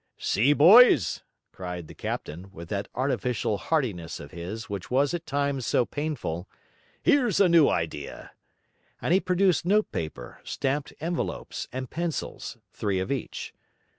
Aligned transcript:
'See, 0.17 0.51
boys!' 0.51 1.21
cried 1.51 1.87
the 1.87 1.93
captain, 1.93 2.49
with 2.51 2.69
that 2.69 2.87
artificial 2.95 3.59
heartiness 3.59 4.19
of 4.19 4.31
his 4.31 4.67
which 4.67 4.89
was 4.89 5.13
at 5.13 5.27
times 5.27 5.63
so 5.67 5.85
painful, 5.85 6.49
'here's 7.03 7.39
a 7.39 7.47
new 7.47 7.69
idea.' 7.69 8.31
And 8.99 9.13
he 9.13 9.19
produced 9.19 9.63
note 9.63 9.91
paper, 9.91 10.39
stamped 10.43 10.91
envelopes, 11.01 11.67
and 11.71 11.87
pencils, 11.91 12.57
three 12.73 12.97
of 12.97 13.11
each. 13.11 13.53